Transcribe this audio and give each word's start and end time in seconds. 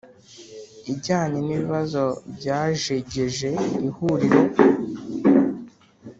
Ijyanye 0.91 1.39
n 1.43 1.49
ibibazo 1.55 2.03
byajegeje 2.35 3.49
ihuriro 3.87 4.41